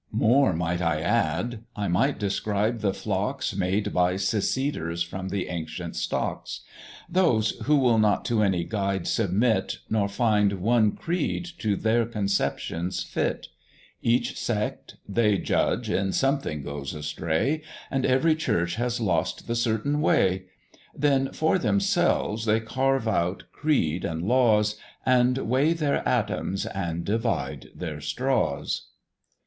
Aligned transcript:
More 0.11 0.51
might 0.51 0.81
I 0.81 0.99
add: 0.99 1.63
I 1.75 1.87
might 1.87 2.17
describe 2.17 2.79
the 2.79 2.91
flocks 2.91 3.55
Made 3.55 3.93
by 3.93 4.15
Seceders 4.15 5.03
from 5.03 5.29
the 5.29 5.47
ancient 5.47 5.95
stocks; 5.95 6.61
Those 7.07 7.51
who 7.65 7.75
will 7.77 7.99
not 7.99 8.25
to 8.25 8.41
any 8.41 8.63
guide 8.63 9.05
submit, 9.05 9.77
Nor 9.91 10.07
find 10.07 10.53
one 10.53 10.93
creed 10.93 11.45
to 11.59 11.75
their 11.75 12.07
conceptions 12.07 13.03
fit 13.03 13.49
Each 14.01 14.39
sect, 14.39 14.95
they 15.07 15.37
judge, 15.37 15.87
in 15.87 16.13
something 16.13 16.63
goes 16.63 16.95
astray, 16.95 17.61
And 17.91 18.03
every 18.03 18.33
church 18.33 18.77
has 18.77 18.99
lost 18.99 19.45
the 19.47 19.53
certain 19.53 20.01
way! 20.01 20.45
Then 20.95 21.31
for 21.31 21.59
themselves 21.59 22.45
they 22.45 22.59
carve 22.59 23.07
out 23.07 23.43
creed 23.51 24.03
and 24.03 24.23
laws, 24.23 24.77
And 25.05 25.37
weigh 25.37 25.73
their 25.73 26.01
atoms, 26.09 26.65
and 26.65 27.05
divide 27.05 27.67
their 27.75 28.01
straws. 28.01 28.87